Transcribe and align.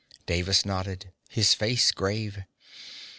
Davis 0.25 0.65
nodded, 0.65 1.13
his 1.29 1.53
face 1.53 1.91
grave. 1.91 2.41